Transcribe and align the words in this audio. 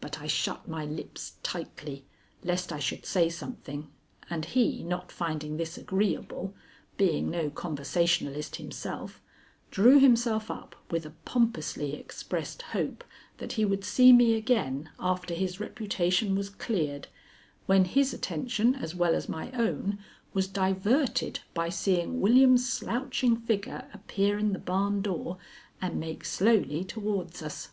But 0.00 0.20
I 0.20 0.28
shut 0.28 0.68
my 0.68 0.84
lips 0.84 1.32
tightly 1.42 2.04
lest 2.44 2.72
I 2.72 2.78
should 2.78 3.04
say 3.04 3.28
something, 3.28 3.90
and 4.30 4.44
he, 4.44 4.84
not 4.84 5.10
finding 5.10 5.56
this 5.56 5.76
agreeable, 5.76 6.54
being 6.96 7.28
no 7.32 7.50
conversationalist 7.50 8.54
himself, 8.62 9.20
drew 9.72 9.98
himself 9.98 10.52
up 10.52 10.76
with 10.92 11.04
a 11.04 11.10
pompously 11.24 11.94
expressed 11.96 12.62
hope 12.78 13.02
that 13.38 13.54
he 13.54 13.64
would 13.64 13.82
see 13.82 14.12
me 14.12 14.34
again 14.34 14.88
after 15.00 15.34
his 15.34 15.58
reputation 15.58 16.36
was 16.36 16.48
cleared, 16.48 17.08
when 17.66 17.86
his 17.86 18.14
attention 18.14 18.76
as 18.76 18.94
well 18.94 19.16
as 19.16 19.28
my 19.28 19.50
own 19.50 19.98
was 20.32 20.46
diverted 20.46 21.40
by 21.54 21.68
seeing 21.68 22.20
William's 22.20 22.72
slouching 22.72 23.36
figure 23.36 23.90
appear 23.92 24.38
in 24.38 24.52
the 24.52 24.60
barn 24.60 25.02
door 25.02 25.38
and 25.82 25.98
make 25.98 26.24
slowly 26.24 26.84
towards 26.84 27.42
us. 27.42 27.70